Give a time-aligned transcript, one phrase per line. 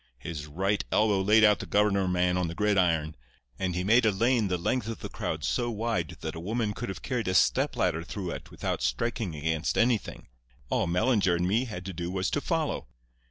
[0.17, 3.15] His right elbow laid out the governor man on the gridiron,
[3.59, 6.73] and he made a lane the length of the crowd so wide that a woman
[6.73, 10.27] could have carried a step ladder through it without striking against anything.
[10.71, 12.87] All Mellinger and me had to do was to follow.